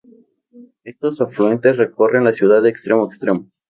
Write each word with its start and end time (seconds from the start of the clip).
Estos 0.83 1.21
afluentes 1.21 1.77
recorren 1.77 2.23
la 2.23 2.31
ciudad 2.31 2.63
de 2.63 2.69
extremo 2.69 3.03
a 3.03 3.07
extremo. 3.07 3.51